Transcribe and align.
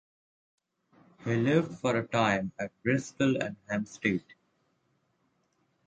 He 1.25 1.35
lived 1.35 1.77
for 1.77 1.95
a 1.95 2.07
time 2.07 2.53
at 2.57 2.71
Bristol 2.81 3.37
and 3.39 3.55
Hampstead. 3.69 4.23